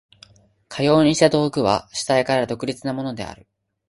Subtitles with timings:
[0.67, 3.45] かようにして道具は主体から独立なものである。